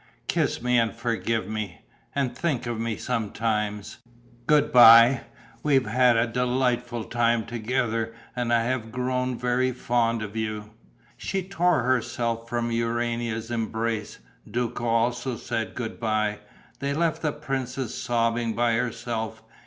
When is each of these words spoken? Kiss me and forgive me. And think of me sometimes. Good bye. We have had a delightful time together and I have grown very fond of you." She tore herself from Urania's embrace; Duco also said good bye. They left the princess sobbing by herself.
Kiss 0.27 0.63
me 0.63 0.79
and 0.79 0.91
forgive 0.95 1.47
me. 1.47 1.81
And 2.15 2.35
think 2.35 2.65
of 2.65 2.79
me 2.79 2.97
sometimes. 2.97 3.97
Good 4.47 4.71
bye. 4.71 5.25
We 5.61 5.75
have 5.75 5.85
had 5.85 6.17
a 6.17 6.25
delightful 6.25 7.03
time 7.03 7.45
together 7.45 8.11
and 8.35 8.51
I 8.51 8.63
have 8.63 8.91
grown 8.91 9.37
very 9.37 9.71
fond 9.71 10.23
of 10.23 10.35
you." 10.35 10.71
She 11.17 11.43
tore 11.47 11.83
herself 11.83 12.49
from 12.49 12.71
Urania's 12.71 13.51
embrace; 13.51 14.17
Duco 14.49 14.87
also 14.87 15.37
said 15.37 15.75
good 15.75 15.99
bye. 15.99 16.39
They 16.79 16.95
left 16.95 17.21
the 17.21 17.31
princess 17.31 17.93
sobbing 17.93 18.53
by 18.55 18.73
herself. 18.77 19.43